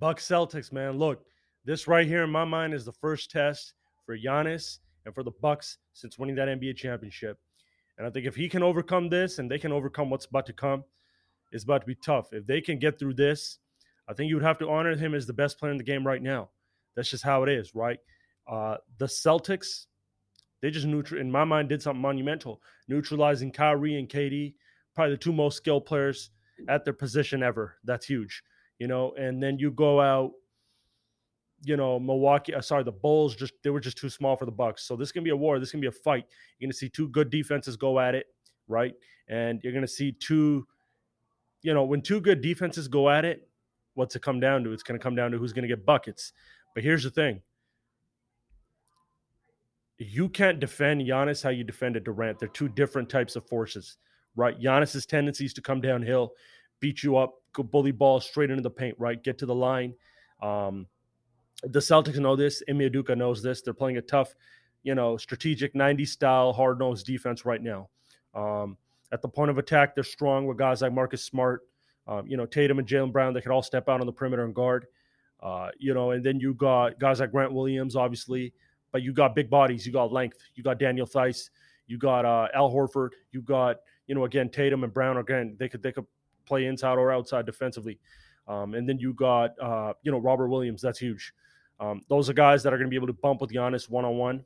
Buck 0.00 0.18
Celtics, 0.18 0.72
man. 0.72 0.98
Look, 0.98 1.22
this 1.66 1.86
right 1.86 2.06
here 2.06 2.24
in 2.24 2.30
my 2.30 2.44
mind 2.44 2.72
is 2.72 2.86
the 2.86 2.92
first 2.92 3.30
test 3.30 3.74
for 4.06 4.16
Giannis 4.16 4.78
and 5.04 5.14
for 5.14 5.22
the 5.22 5.30
Bucks 5.42 5.76
since 5.92 6.18
winning 6.18 6.36
that 6.36 6.48
NBA 6.48 6.76
championship. 6.76 7.38
And 7.98 8.06
I 8.06 8.10
think 8.10 8.26
if 8.26 8.34
he 8.34 8.48
can 8.48 8.62
overcome 8.62 9.10
this 9.10 9.38
and 9.38 9.50
they 9.50 9.58
can 9.58 9.72
overcome 9.72 10.08
what's 10.08 10.24
about 10.24 10.46
to 10.46 10.54
come, 10.54 10.84
it's 11.52 11.64
about 11.64 11.82
to 11.82 11.86
be 11.86 11.94
tough. 11.94 12.32
If 12.32 12.46
they 12.46 12.62
can 12.62 12.78
get 12.78 12.98
through 12.98 13.14
this, 13.14 13.58
I 14.08 14.14
think 14.14 14.30
you 14.30 14.36
would 14.36 14.44
have 14.44 14.58
to 14.60 14.70
honor 14.70 14.96
him 14.96 15.14
as 15.14 15.26
the 15.26 15.34
best 15.34 15.58
player 15.58 15.70
in 15.70 15.78
the 15.78 15.84
game 15.84 16.06
right 16.06 16.22
now. 16.22 16.48
That's 16.96 17.10
just 17.10 17.22
how 17.22 17.42
it 17.42 17.50
is, 17.50 17.74
right? 17.74 17.98
Uh, 18.50 18.76
the 18.98 19.06
Celtics, 19.06 19.86
they 20.62 20.70
just 20.70 20.86
neutral 20.86 21.20
in 21.20 21.30
my 21.30 21.44
mind 21.44 21.68
did 21.68 21.82
something 21.82 22.00
monumental, 22.00 22.62
neutralizing 22.88 23.52
Kyrie 23.52 23.98
and 23.98 24.08
KD, 24.08 24.54
probably 24.94 25.14
the 25.14 25.18
two 25.18 25.32
most 25.32 25.58
skilled 25.58 25.84
players 25.84 26.30
at 26.68 26.84
their 26.86 26.94
position 26.94 27.42
ever. 27.42 27.76
That's 27.84 28.06
huge, 28.06 28.42
you 28.80 28.88
know. 28.88 29.12
And 29.12 29.40
then 29.40 29.60
you 29.60 29.70
go 29.70 30.00
out, 30.00 30.32
you 31.62 31.76
know, 31.76 32.00
Milwaukee. 32.00 32.54
Uh, 32.54 32.60
sorry, 32.60 32.82
the 32.82 32.90
Bulls 32.90 33.36
just 33.36 33.52
they 33.62 33.70
were 33.70 33.78
just 33.78 33.96
too 33.96 34.10
small 34.10 34.36
for 34.36 34.46
the 34.46 34.50
Bucks. 34.50 34.82
So 34.82 34.96
this 34.96 35.12
can 35.12 35.22
be 35.22 35.30
a 35.30 35.36
war. 35.36 35.60
This 35.60 35.70
can 35.70 35.80
be 35.80 35.86
a 35.86 35.92
fight. 35.92 36.26
You're 36.58 36.66
gonna 36.66 36.74
see 36.74 36.88
two 36.88 37.08
good 37.10 37.30
defenses 37.30 37.76
go 37.76 38.00
at 38.00 38.16
it, 38.16 38.26
right? 38.66 38.94
And 39.28 39.60
you're 39.62 39.72
gonna 39.72 39.86
see 39.86 40.10
two, 40.10 40.66
you 41.62 41.72
know, 41.72 41.84
when 41.84 42.02
two 42.02 42.20
good 42.20 42.40
defenses 42.40 42.88
go 42.88 43.08
at 43.08 43.24
it, 43.24 43.48
what's 43.94 44.16
it 44.16 44.22
come 44.22 44.40
down 44.40 44.64
to? 44.64 44.72
It's 44.72 44.82
gonna 44.82 44.98
come 44.98 45.14
down 45.14 45.30
to 45.30 45.38
who's 45.38 45.52
gonna 45.52 45.68
get 45.68 45.86
buckets. 45.86 46.32
But 46.74 46.82
here's 46.82 47.04
the 47.04 47.10
thing 47.10 47.42
you 49.98 50.30
can't 50.30 50.58
defend 50.58 51.02
Giannis 51.02 51.42
how 51.42 51.50
you 51.50 51.62
defended 51.62 52.04
Durant. 52.04 52.38
They're 52.38 52.48
two 52.48 52.70
different 52.70 53.10
types 53.10 53.36
of 53.36 53.46
forces, 53.46 53.98
right? 54.34 54.58
Giannis's 54.58 55.04
tendencies 55.04 55.52
to 55.52 55.60
come 55.60 55.82
downhill, 55.82 56.32
beat 56.80 57.02
you 57.02 57.16
up, 57.16 57.34
bully 57.54 57.92
ball 57.92 58.20
straight 58.20 58.50
into 58.50 58.62
the 58.62 58.70
paint, 58.70 58.96
right? 58.98 59.22
Get 59.22 59.38
to 59.38 59.46
the 59.46 59.54
line. 59.54 59.94
Um, 60.42 60.86
the 61.62 61.78
Celtics 61.78 62.18
know 62.18 62.36
this. 62.36 62.62
Ime 62.68 62.78
Udoka 62.78 63.16
knows 63.16 63.42
this. 63.42 63.62
They're 63.62 63.74
playing 63.74 63.98
a 63.98 64.02
tough, 64.02 64.34
you 64.82 64.94
know, 64.94 65.16
strategic 65.16 65.74
90 65.74 66.04
style, 66.06 66.52
hard 66.52 66.78
nosed 66.78 67.06
defense 67.06 67.44
right 67.44 67.62
now. 67.62 67.88
Um, 68.34 68.76
at 69.12 69.22
the 69.22 69.28
point 69.28 69.50
of 69.50 69.58
attack, 69.58 69.94
they're 69.94 70.04
strong 70.04 70.46
with 70.46 70.56
guys 70.56 70.82
like 70.82 70.92
Marcus 70.92 71.24
Smart, 71.24 71.62
um, 72.06 72.26
you 72.26 72.36
know, 72.36 72.46
Tatum 72.46 72.78
and 72.78 72.88
Jaylen 72.88 73.12
Brown. 73.12 73.34
They 73.34 73.40
could 73.40 73.52
all 73.52 73.62
step 73.62 73.88
out 73.88 74.00
on 74.00 74.06
the 74.06 74.12
perimeter 74.12 74.44
and 74.44 74.54
guard. 74.54 74.86
Uh, 75.40 75.70
you 75.78 75.94
know, 75.94 76.12
and 76.12 76.24
then 76.24 76.38
you 76.38 76.54
got 76.54 76.98
guys 76.98 77.20
like 77.20 77.32
Grant 77.32 77.52
Williams, 77.52 77.96
obviously 77.96 78.52
but 78.92 79.02
you 79.02 79.12
got 79.12 79.34
big 79.34 79.50
bodies, 79.50 79.86
you 79.86 79.92
got 79.92 80.12
length, 80.12 80.38
you 80.54 80.62
got 80.62 80.78
Daniel 80.78 81.06
Theis, 81.06 81.50
you 81.86 81.98
got 81.98 82.24
uh, 82.24 82.48
Al 82.54 82.70
Horford, 82.70 83.10
you 83.32 83.42
got 83.42 83.76
you 84.06 84.14
know 84.14 84.24
again 84.24 84.48
Tatum 84.48 84.84
and 84.84 84.92
Brown 84.92 85.18
again 85.18 85.56
they 85.58 85.68
could 85.68 85.82
they 85.82 85.92
could 85.92 86.06
play 86.46 86.66
inside 86.66 86.98
or 86.98 87.12
outside 87.12 87.46
defensively, 87.46 87.98
um, 88.48 88.74
and 88.74 88.88
then 88.88 88.98
you 88.98 89.14
got 89.14 89.50
uh, 89.60 89.92
you 90.02 90.10
know 90.12 90.18
Robert 90.18 90.48
Williams 90.48 90.82
that's 90.82 90.98
huge. 90.98 91.32
Um, 91.78 92.02
those 92.08 92.28
are 92.28 92.34
guys 92.34 92.62
that 92.62 92.72
are 92.72 92.76
going 92.76 92.88
to 92.88 92.90
be 92.90 92.96
able 92.96 93.06
to 93.06 93.12
bump 93.14 93.40
with 93.40 93.50
Giannis 93.50 93.88
one 93.88 94.04
on 94.04 94.16
one. 94.16 94.44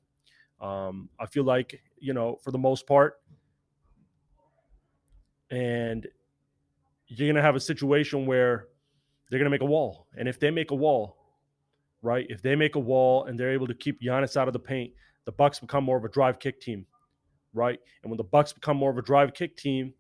I 0.61 1.27
feel 1.31 1.45
like 1.45 1.81
you 1.99 2.15
know 2.15 2.39
for 2.43 2.51
the 2.51 2.59
most 2.59 2.87
part, 2.87 3.21
and 5.51 6.07
you're 7.07 7.29
going 7.29 7.37
to 7.37 7.43
have 7.43 7.57
a 7.57 7.61
situation 7.61 8.27
where 8.27 8.69
they're 9.29 9.39
going 9.39 9.51
to 9.51 9.51
make 9.51 9.63
a 9.63 9.67
wall, 9.67 10.07
and 10.17 10.29
if 10.29 10.39
they 10.39 10.51
make 10.51 10.71
a 10.71 10.75
wall, 10.75 11.17
right? 12.05 12.27
If 12.29 12.43
they 12.43 12.55
make 12.55 12.77
a 12.77 12.81
wall 12.81 13.25
and 13.25 13.41
they're 13.41 13.53
able 13.53 13.67
to 13.67 13.75
keep 13.75 14.01
Giannis 14.01 14.37
out 14.37 14.47
of 14.47 14.53
the 14.53 14.61
paint, 14.61 14.93
the 15.25 15.33
Bucks 15.33 15.59
become 15.59 15.83
more 15.85 15.97
of 15.97 16.05
a 16.05 16.09
drive 16.09 16.39
kick 16.39 16.61
team, 16.61 16.87
right? 17.55 17.81
And 18.03 18.11
when 18.11 18.19
the 18.19 18.25
Bucks 18.25 18.53
become 18.53 18.77
more 18.77 18.91
of 18.91 18.99
a 18.99 19.03
drive 19.03 19.33
kick 19.33 19.57
team, 19.57 19.95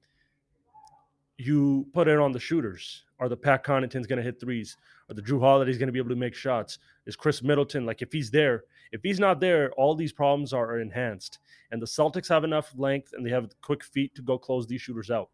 you 1.39 1.87
put 1.93 2.09
it 2.09 2.19
on 2.19 2.33
the 2.33 2.41
shooters. 2.41 3.05
Are 3.19 3.29
the 3.29 3.37
Pat 3.37 3.65
Connaughtons 3.65 4.09
going 4.09 4.17
to 4.19 4.23
hit 4.23 4.41
threes? 4.41 4.77
Are 5.09 5.15
the 5.15 5.23
Jrue 5.23 5.41
Holidays 5.41 5.79
going 5.79 5.87
to 5.89 5.93
be 5.93 5.99
able 5.99 6.11
to 6.11 6.17
make 6.17 6.35
shots? 6.35 6.79
Is 7.07 7.17
Khris 7.17 7.43
Middleton 7.43 7.87
like 7.87 8.03
if 8.03 8.13
he's 8.13 8.31
there? 8.31 8.65
If 8.93 9.03
he's 9.03 9.21
not 9.21 9.41
there, 9.41 9.73
all 9.73 9.95
these 9.95 10.13
problems 10.13 10.53
are 10.53 10.79
enhanced. 10.81 11.39
And 11.71 11.81
the 11.81 11.87
Celtics 11.87 12.29
have 12.29 12.45
enough 12.45 12.73
length 12.77 13.13
and 13.13 13.25
they 13.25 13.31
have 13.31 13.48
quick 13.63 13.83
feet 13.85 14.14
to 14.14 14.23
go 14.23 14.39
close 14.39 14.67
these 14.67 14.83
shooters 14.83 15.11
out. 15.11 15.31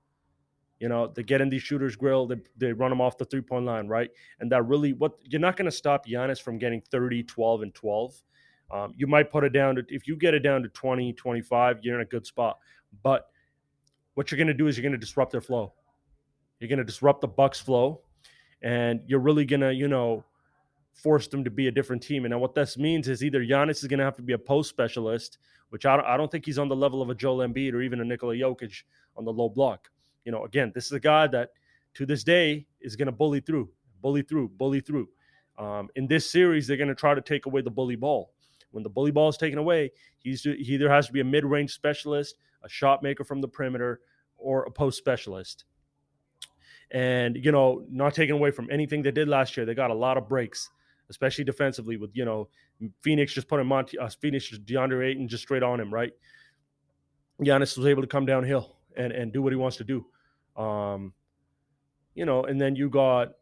You 0.78 0.88
know, 0.88 1.12
they 1.14 1.22
get 1.22 1.42
in 1.42 1.50
these 1.50 1.62
shooters' 1.62 1.94
grill, 1.94 2.26
they, 2.26 2.36
they 2.56 2.72
run 2.72 2.88
them 2.88 3.02
off 3.02 3.18
the 3.18 3.26
three 3.26 3.42
point 3.42 3.66
line, 3.66 3.86
right? 3.86 4.10
And 4.40 4.50
that 4.50 4.62
really, 4.62 4.94
what 4.94 5.12
you're 5.24 5.40
not 5.40 5.56
going 5.56 5.70
to 5.70 5.76
stop 5.76 6.06
Giannis 6.06 6.40
from 6.40 6.58
getting 6.58 6.80
30, 6.90 7.22
12, 7.24 7.62
and 7.62 7.74
12. 7.74 8.22
Um, 8.70 8.94
you 8.96 9.06
might 9.06 9.30
put 9.30 9.44
it 9.44 9.52
down 9.52 9.74
to, 9.74 9.84
if 9.88 10.06
you 10.06 10.16
get 10.16 10.32
it 10.32 10.40
down 10.40 10.62
to 10.62 10.68
20, 10.70 11.12
25, 11.12 11.80
you're 11.82 11.96
in 11.96 12.00
a 12.00 12.06
good 12.06 12.26
spot. 12.26 12.58
But 13.02 13.26
what 14.14 14.30
you're 14.30 14.38
going 14.38 14.48
to 14.48 14.54
do 14.54 14.68
is 14.68 14.76
you're 14.76 14.82
going 14.82 14.92
to 14.92 14.98
disrupt 14.98 15.32
their 15.32 15.40
flow. 15.40 15.74
You're 16.60 16.68
going 16.68 16.78
to 16.78 16.84
disrupt 16.84 17.20
the 17.20 17.28
Bucks' 17.28 17.58
flow, 17.60 18.02
and 18.62 19.00
you're 19.06 19.18
really 19.18 19.44
going 19.44 19.60
to, 19.60 19.74
you 19.74 19.88
know, 19.88 20.24
force 20.92 21.26
them 21.26 21.42
to 21.44 21.50
be 21.50 21.66
a 21.66 21.72
different 21.72 22.02
team. 22.02 22.24
And 22.24 22.32
now 22.32 22.38
what 22.38 22.54
this 22.54 22.76
means 22.78 23.08
is 23.08 23.24
either 23.24 23.42
Giannis 23.42 23.82
is 23.82 23.86
going 23.86 23.98
to 23.98 24.04
have 24.04 24.16
to 24.16 24.22
be 24.22 24.34
a 24.34 24.38
post 24.38 24.68
specialist, 24.68 25.38
which 25.70 25.86
I 25.86 25.96
don't, 25.96 26.06
I 26.06 26.16
don't 26.16 26.30
think 26.30 26.44
he's 26.44 26.58
on 26.58 26.68
the 26.68 26.76
level 26.76 27.00
of 27.00 27.10
a 27.10 27.14
Joel 27.14 27.38
Embiid 27.38 27.72
or 27.72 27.80
even 27.80 28.00
a 28.00 28.04
Nikola 28.04 28.34
Jokic 28.34 28.82
on 29.16 29.24
the 29.24 29.32
low 29.32 29.48
block 29.48 29.88
you 30.24 30.32
know, 30.32 30.44
again, 30.44 30.72
this 30.74 30.86
is 30.86 30.92
a 30.92 31.00
guy 31.00 31.26
that 31.28 31.50
to 31.94 32.06
this 32.06 32.24
day 32.24 32.66
is 32.80 32.96
going 32.96 33.06
to 33.06 33.12
bully 33.12 33.40
through, 33.40 33.68
bully 34.00 34.22
through, 34.22 34.48
bully 34.50 34.80
through. 34.80 35.08
Um, 35.58 35.88
in 35.96 36.06
this 36.06 36.30
series, 36.30 36.66
they're 36.66 36.76
going 36.76 36.88
to 36.88 36.94
try 36.94 37.14
to 37.14 37.20
take 37.20 37.46
away 37.46 37.62
the 37.62 37.70
bully 37.70 37.96
ball. 37.96 38.32
When 38.70 38.82
the 38.82 38.90
bully 38.90 39.10
ball 39.10 39.28
is 39.28 39.36
taken 39.36 39.58
away, 39.58 39.90
he's 40.18 40.42
he 40.42 40.52
either 40.52 40.88
has 40.88 41.08
to 41.08 41.12
be 41.12 41.20
a 41.20 41.24
mid-range 41.24 41.72
specialist, 41.72 42.36
a 42.62 42.68
shot 42.68 43.02
maker 43.02 43.24
from 43.24 43.40
the 43.40 43.48
perimeter, 43.48 44.00
or 44.38 44.62
a 44.62 44.70
post 44.70 44.96
specialist. 44.96 45.64
And 46.92 47.36
you 47.36 47.52
know, 47.52 47.84
not 47.90 48.14
taking 48.14 48.34
away 48.34 48.50
from 48.50 48.68
anything 48.70 49.02
they 49.02 49.12
did 49.12 49.28
last 49.28 49.56
year. 49.56 49.64
They 49.64 49.74
got 49.74 49.90
a 49.90 49.94
lot 49.94 50.16
of 50.16 50.28
breaks, 50.28 50.70
especially 51.08 51.44
defensively. 51.44 51.96
With 51.96 52.10
you 52.14 52.24
know, 52.24 52.48
Phoenix 53.02 53.32
just 53.32 53.48
putting 53.48 53.66
Monty, 53.66 53.98
uh, 53.98 54.08
Phoenix 54.08 54.48
just 54.48 54.64
DeAndre 54.64 55.10
Ayton 55.10 55.28
just 55.28 55.44
straight 55.44 55.62
on 55.62 55.78
him, 55.78 55.92
right? 55.92 56.12
Giannis 57.40 57.76
was 57.76 57.86
able 57.86 58.02
to 58.02 58.08
come 58.08 58.26
downhill 58.26 58.76
and 58.96 59.12
and 59.12 59.32
do 59.32 59.42
what 59.42 59.52
he 59.52 59.56
wants 59.56 59.76
to 59.76 59.84
do. 59.84 60.04
Um, 60.60 61.12
you 62.14 62.24
know, 62.24 62.44
and 62.44 62.60
then 62.60 62.74
you 62.74 62.90
got 62.90 63.32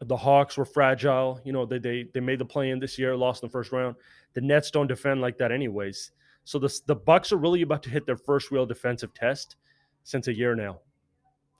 the 0.00 0.16
Hawks 0.16 0.56
were 0.56 0.64
fragile. 0.64 1.40
You 1.44 1.52
know, 1.52 1.66
they 1.66 1.78
they 1.78 2.06
they 2.14 2.20
made 2.20 2.38
the 2.38 2.44
play 2.44 2.70
in 2.70 2.78
this 2.78 2.98
year, 2.98 3.16
lost 3.16 3.42
in 3.42 3.48
the 3.48 3.52
first 3.52 3.72
round. 3.72 3.96
The 4.34 4.40
Nets 4.40 4.70
don't 4.70 4.86
defend 4.86 5.20
like 5.20 5.38
that, 5.38 5.52
anyways. 5.52 6.12
So 6.44 6.58
the 6.58 6.80
the 6.86 6.94
Bucks 6.94 7.32
are 7.32 7.36
really 7.36 7.62
about 7.62 7.82
to 7.84 7.90
hit 7.90 8.06
their 8.06 8.16
first 8.16 8.50
real 8.50 8.66
defensive 8.66 9.12
test 9.14 9.56
since 10.04 10.28
a 10.28 10.34
year 10.34 10.54
now, 10.54 10.80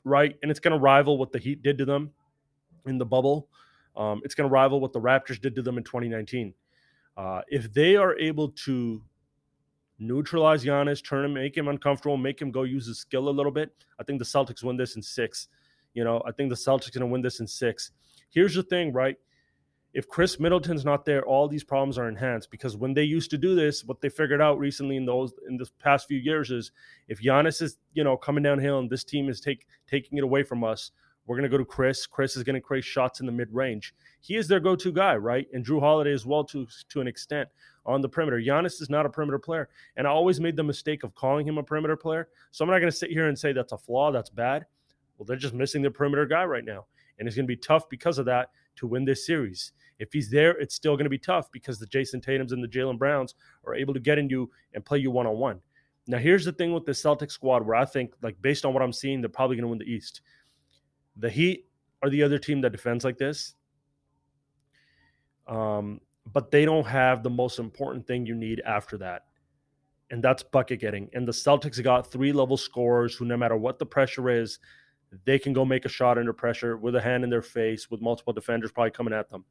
right? 0.05 0.37
And 0.43 0.51
it's 0.51 0.61
going 0.61 0.73
to 0.73 0.79
rival 0.79 1.19
what 1.19 1.33
the 1.33 1.39
Heat 1.39 1.63
did 1.63 1.79
to 1.79 1.85
them 1.85 2.11
in 2.87 2.99
the 2.99 3.07
bubble. 3.07 3.49
Um, 3.97 4.21
it's 4.25 4.35
going 4.35 4.49
to 4.49 4.53
rival 4.53 4.81
what 4.81 4.93
the 4.93 5.01
Raptors 5.01 5.41
did 5.41 5.55
to 5.57 5.63
them 5.63 5.79
in 5.79 5.85
2019. 5.85 6.55
Uh, 7.17 7.43
if 7.49 7.73
they 7.73 7.97
are 7.97 8.17
able 8.19 8.51
to 8.51 9.03
neutralize 9.99 10.65
Giannis, 10.65 11.05
turn 11.05 11.25
him, 11.25 11.35
make 11.35 11.57
him 11.57 11.69
uncomfortable, 11.69 12.17
make 12.17 12.41
him 12.41 12.51
go 12.51 12.63
use 12.63 12.87
his 12.87 12.99
skill 12.99 13.29
a 13.29 13.31
little 13.31 13.53
bit. 13.53 13.73
I 13.99 14.05
think 14.05 14.19
the 14.19 14.25
Celtics 14.25 14.63
win 14.63 14.77
this 14.77 14.97
in 14.97 15.03
six. 15.03 15.49
You 15.93 16.05
know, 16.05 16.23
I 16.27 16.33
think 16.33 16.49
the 16.51 16.57
Celtics 16.57 16.93
going 16.93 17.01
to 17.01 17.07
win 17.07 17.21
this 17.21 17.41
in 17.41 17.47
six. 17.47 17.91
Here's 18.31 18.55
the 18.55 18.63
thing, 18.63 18.93
right? 18.93 19.17
If 19.93 20.09
Khris 20.09 20.39
Middleton's 20.39 20.85
not 20.85 21.05
there, 21.05 21.25
all 21.25 21.49
these 21.49 21.65
problems 21.65 21.99
are 21.99 22.09
enhanced 22.09 22.51
because 22.51 22.77
when 22.77 22.95
they 22.95 23.03
used 23.03 23.31
to 23.31 23.39
do 23.39 23.57
this, 23.57 23.85
what 23.85 24.01
they 24.01 24.09
figured 24.09 24.41
out 24.41 24.59
recently 24.59 24.97
in 24.97 25.05
those 25.05 25.33
in 25.49 25.57
the 25.57 25.69
past 25.81 26.07
few 26.07 26.19
years 26.19 26.51
is 26.51 26.71
if 27.09 27.21
Giannis 27.21 27.61
is, 27.61 27.79
you 27.93 28.05
know, 28.05 28.17
coming 28.17 28.45
downhill 28.45 28.79
and 28.79 28.89
this 28.89 29.03
team 29.03 29.29
is 29.29 29.41
take 29.41 29.67
taking 29.89 30.19
it 30.19 30.25
away 30.25 30.45
from 30.45 30.63
us, 30.63 30.93
we're 31.27 31.37
going 31.37 31.51
to 31.51 31.57
go 31.57 31.59
to 31.59 31.65
Khris. 31.65 32.07
Khris 32.09 32.37
is 32.37 32.45
going 32.45 32.55
to 32.55 32.61
create 32.61 32.85
shots 32.85 33.21
in 33.21 33.27
the 33.27 33.33
mid 33.33 33.53
range. 33.53 33.95
He 34.21 34.37
is 34.37 34.47
their 34.47 34.61
go 34.61 34.77
to 34.77 34.93
guy, 34.93 35.17
right? 35.17 35.49
And 35.53 35.65
Jrue 35.65 35.81
Holiday 35.81 36.13
as 36.13 36.25
well 36.25 36.45
to 36.45 36.67
to 36.89 37.01
an 37.01 37.09
extent 37.09 37.49
on 37.85 38.01
the 38.01 38.09
perimeter. 38.09 38.39
Giannis 38.39 38.81
is 38.81 38.91
not 38.91 39.07
a 39.07 39.11
perimeter 39.11 39.39
player. 39.39 39.69
And 39.97 40.07
I 40.07 40.11
always 40.11 40.41
made 40.41 40.57
the 40.57 40.63
mistake 40.63 41.03
of 41.03 41.15
calling 41.15 41.47
him 41.47 41.59
a 41.59 41.63
perimeter 41.63 41.97
player. 41.97 42.29
So 42.53 42.65
I'm 42.65 42.71
not 42.71 42.79
going 42.79 42.93
to 42.93 42.97
sit 42.97 43.11
here 43.11 43.29
and 43.29 43.39
say 43.39 43.53
that's 43.53 43.73
a 43.73 43.79
flaw, 43.79 44.13
that's 44.13 44.31
bad. 44.31 44.67
Well, 45.19 45.27
they're 45.27 45.37
just 45.37 45.55
missing 45.55 45.83
the 45.83 45.91
perimeter 45.91 46.27
guy 46.27 46.45
right 46.45 46.65
now. 46.65 46.87
And 47.19 47.29
it's 47.29 47.37
going 47.37 47.45
to 47.45 47.49
be 47.49 47.57
tough 47.57 47.89
because 47.89 48.19
of 48.19 48.27
that 48.27 48.51
to 48.77 48.87
win 48.87 49.05
this 49.05 49.27
series. 49.27 49.73
If 49.99 50.13
he's 50.13 50.31
there, 50.31 50.53
it's 50.53 50.75
still 50.75 50.97
going 50.97 51.05
to 51.05 51.11
be 51.11 51.19
tough 51.19 51.51
because 51.53 51.79
the 51.79 51.87
Jayson 51.87 52.25
Tatums 52.25 52.53
and 52.53 52.65
the 52.65 52.69
Jaylen 52.69 52.99
Browns 52.99 53.35
are 53.67 53.75
able 53.75 53.93
to 53.95 54.01
get 54.01 54.19
in 54.19 54.31
you 54.31 54.51
and 54.75 54.85
play 54.85 54.99
you 54.99 55.11
one 55.11 55.27
on 55.27 55.37
one. 55.37 55.61
Now, 56.07 56.19
here's 56.19 56.45
the 56.45 56.53
thing 56.53 56.73
with 56.73 56.87
the 56.87 56.95
Celtic 56.95 57.31
squad 57.31 57.67
where 57.67 57.77
I 57.77 57.85
think, 57.85 58.15
like, 58.23 58.41
based 58.41 58.65
on 58.65 58.73
what 58.73 58.83
I'm 58.83 58.93
seeing, 58.93 59.21
they're 59.21 59.29
probably 59.29 59.57
going 59.57 59.65
to 59.65 59.69
win 59.69 59.79
the 59.79 59.85
East. 59.85 60.23
The 61.17 61.31
Heat 61.31 61.69
are 62.03 62.11
the 62.11 62.23
other 62.23 62.39
team 62.39 62.63
that 62.63 62.73
defends 62.73 63.05
like 63.05 63.19
this. 63.19 63.55
Um, 65.47 66.01
but 66.33 66.51
they 66.51 66.65
don't 66.65 66.87
have 66.87 67.23
the 67.23 67.31
most 67.31 67.59
important 67.59 68.07
thing 68.07 68.25
you 68.25 68.35
need 68.35 68.63
after 68.65 68.97
that. 68.99 69.27
And 70.11 70.23
that's 70.25 70.43
bucket 70.43 70.81
getting. 70.81 71.09
And 71.13 71.29
the 71.29 71.33
Celtics 71.33 71.83
got 71.83 72.11
three 72.11 72.33
level 72.33 72.57
scorers 72.57 73.15
who, 73.15 73.25
no 73.25 73.37
matter 73.37 73.57
what 73.57 73.79
the 73.79 73.87
pressure 73.87 74.31
is, 74.31 74.59
they 75.25 75.39
can 75.39 75.53
go 75.53 75.65
make 75.65 75.85
a 75.85 75.89
shot 75.89 76.19
under 76.19 76.33
pressure 76.33 76.77
with 76.77 76.95
a 76.97 77.01
hand 77.01 77.25
in 77.25 77.31
their 77.31 77.43
face 77.43 77.91
with 77.91 78.01
multiple 78.01 78.33
defenders 78.33 78.73
probably 78.73 78.91
coming 78.91 79.15
at 79.15 79.31
them. 79.31 79.45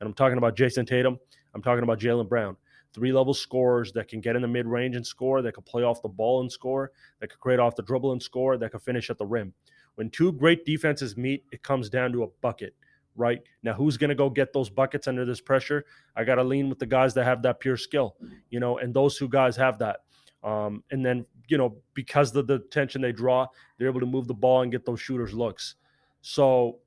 And 0.00 0.06
I'm 0.06 0.14
talking 0.14 0.38
about 0.38 0.56
Jayson 0.56 0.86
Tatum. 0.86 1.18
I'm 1.54 1.62
talking 1.62 1.82
about 1.82 2.00
Jaylen 2.00 2.28
Brown. 2.28 2.56
Three 2.94 3.12
level 3.12 3.32
scorers 3.32 3.92
that 3.92 4.08
can 4.08 4.20
get 4.20 4.36
in 4.36 4.42
the 4.42 4.48
mid 4.48 4.66
range 4.66 4.96
and 4.96 5.06
score, 5.06 5.40
that 5.42 5.52
can 5.52 5.62
play 5.62 5.82
off 5.82 6.02
the 6.02 6.08
ball 6.08 6.40
and 6.40 6.52
score, 6.52 6.92
that 7.20 7.30
can 7.30 7.38
create 7.40 7.60
off 7.60 7.76
the 7.76 7.82
dribble 7.82 8.12
and 8.12 8.22
score, 8.22 8.58
that 8.58 8.70
can 8.70 8.80
finish 8.80 9.08
at 9.08 9.18
the 9.18 9.24
rim. 9.24 9.54
When 9.94 10.10
two 10.10 10.32
great 10.32 10.64
defenses 10.64 11.16
meet, 11.16 11.44
it 11.52 11.62
comes 11.62 11.88
down 11.88 12.12
to 12.12 12.24
a 12.24 12.28
bucket 12.40 12.74
right? 13.16 13.40
Now, 13.62 13.74
who's 13.74 13.96
going 13.96 14.10
to 14.10 14.14
go 14.14 14.30
get 14.30 14.52
those 14.52 14.70
buckets 14.70 15.06
under 15.06 15.24
this 15.24 15.40
pressure? 15.40 15.84
I 16.16 16.24
got 16.24 16.36
to 16.36 16.44
lean 16.44 16.68
with 16.68 16.78
the 16.78 16.86
guys 16.86 17.14
that 17.14 17.24
have 17.24 17.42
that 17.42 17.60
pure 17.60 17.76
skill, 17.76 18.16
you 18.50 18.60
know, 18.60 18.78
and 18.78 18.94
those 18.94 19.16
who 19.16 19.28
guys 19.28 19.56
have 19.56 19.78
that. 19.78 20.00
Um, 20.42 20.82
and 20.90 21.04
then, 21.04 21.26
you 21.52 21.58
know, 21.58 21.76
because 21.92 22.34
of 22.34 22.46
the 22.46 22.60
tension 22.70 23.02
they 23.02 23.12
draw, 23.12 23.46
they're 23.76 23.86
able 23.86 24.00
to 24.00 24.06
move 24.06 24.26
the 24.26 24.32
ball 24.32 24.62
and 24.62 24.72
get 24.72 24.86
those 24.86 25.02
shooters 25.02 25.34
looks. 25.34 25.74
So 26.22 26.78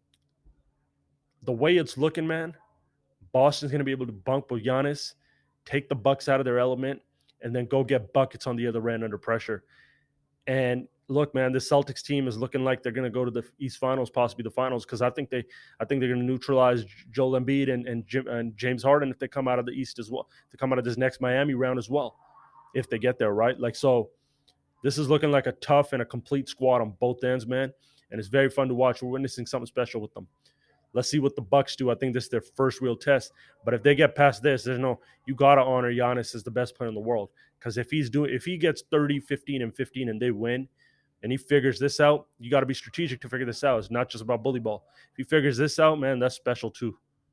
the 1.44 1.52
way 1.52 1.78
it's 1.78 2.00
looking, 2.00 2.26
man, 2.26 2.56
Boston's 3.32 3.72
going 3.72 3.78
to 3.78 3.86
be 3.86 3.92
able 3.92 4.08
to 4.08 4.12
bunk 4.12 4.50
with 4.50 4.66
Giannis, 4.66 5.14
take 5.66 5.88
the 5.88 5.94
Bucks 5.94 6.28
out 6.28 6.40
of 6.40 6.46
their 6.46 6.58
element, 6.58 7.00
and 7.44 7.56
then 7.56 7.68
go 7.68 7.84
get 7.84 8.12
buckets 8.12 8.48
on 8.48 8.56
the 8.56 8.66
other 8.66 8.90
end 8.90 9.04
under 9.04 9.20
pressure. 9.20 9.64
And 10.48 10.88
look, 11.10 11.36
man, 11.36 11.52
the 11.52 11.60
Celtics 11.60 12.02
team 12.02 12.28
is 12.28 12.36
looking 12.36 12.64
like 12.64 12.82
they're 12.82 12.92
going 12.92 13.04
to 13.04 13.14
go 13.14 13.24
to 13.24 13.30
the 13.30 13.44
East 13.60 13.78
Finals, 13.78 14.10
possibly 14.10 14.42
the 14.42 14.50
Finals, 14.50 14.84
because 14.84 15.04
I 15.04 15.12
think 15.12 15.30
they, 15.30 15.44
I 15.80 15.86
think 15.86 16.00
they're 16.00 16.10
going 16.10 16.22
to 16.22 16.26
neutralize 16.26 16.86
Joel 17.12 17.40
Embiid 17.40 17.72
and 17.72 17.88
and, 17.88 18.08
Jim, 18.08 18.28
and 18.28 18.58
James 18.58 18.82
Harden 18.82 19.12
if 19.12 19.20
they 19.20 19.28
come 19.28 19.48
out 19.48 19.60
of 19.60 19.68
the 19.68 19.74
East 19.74 20.00
as 20.00 20.10
well, 20.10 20.28
to 20.50 20.58
come 20.58 20.74
out 20.74 20.80
of 20.80 20.86
this 20.86 20.98
next 20.98 21.22
Miami 21.22 21.54
round 21.54 21.78
as 21.78 21.88
well, 21.88 22.18
if 22.74 22.90
they 22.90 22.98
get 22.98 23.20
there, 23.20 23.32
right? 23.32 23.60
Like 23.60 23.76
so, 23.76 24.10
this 24.86 25.00
is 25.00 25.10
looking 25.10 25.32
like 25.32 25.48
a 25.48 25.52
tough 25.54 25.94
and 25.94 26.04
a 26.04 26.06
complete 26.06 26.48
squad 26.48 26.80
on 26.80 26.94
both 27.00 27.24
ends, 27.24 27.48
man, 27.48 27.74
and 28.12 28.20
it's 28.20 28.28
very 28.28 28.52
fun 28.52 28.68
to 28.68 28.76
watch. 28.76 29.02
We're 29.02 29.10
witnessing 29.10 29.48
something 29.48 29.66
special 29.66 30.00
with 30.00 30.14
them. 30.14 30.28
Let's 30.94 31.10
see 31.10 31.18
what 31.18 31.36
the 31.36 31.42
Bucks 31.42 31.76
do. 31.76 31.90
I 31.90 31.96
think 31.96 32.14
this 32.14 32.26
is 32.26 32.30
their 32.30 32.42
first 32.42 32.82
real 32.82 32.96
test. 32.96 33.32
But 33.66 33.74
if 33.74 33.82
they 33.82 33.96
get 33.96 34.14
past 34.14 34.44
this, 34.44 34.64
there's 34.64 34.78
no 34.78 35.00
you 35.26 35.34
gotta 35.34 35.62
honor 35.62 35.92
Giannis 35.92 36.36
as 36.36 36.44
the 36.44 36.52
best 36.52 36.78
player 36.78 36.88
in 36.88 36.94
the 36.94 37.02
world. 37.02 37.30
Because 37.58 37.80
if 37.80 37.90
he's 37.90 38.12
doing 38.12 38.32
if 38.32 38.46
he 38.46 38.60
gets 38.60 38.84
30, 38.92 39.22
15, 39.22 39.64
and 39.64 39.76
15 39.76 40.08
and 40.08 40.22
they 40.22 40.30
win, 40.30 40.68
and 41.24 41.31
he 41.31 41.38
figures 41.40 41.80
this 41.80 42.00
out, 42.00 42.28
you 42.38 42.52
got 42.52 42.60
to 42.60 42.68
be 42.68 42.76
strategic 42.76 43.20
to 43.22 43.28
figure 43.28 43.48
this 43.48 43.64
out. 43.64 43.80
It's 43.80 43.90
not 43.90 44.08
just 44.08 44.22
about 44.22 44.44
bully 44.44 44.60
ball. 44.60 44.86
If 45.14 45.18
he 45.18 45.24
figures 45.24 45.58
this 45.58 45.80
out, 45.80 46.00
man, 46.00 46.20
that's 46.20 46.36
special 46.36 46.70
too. 46.70 46.96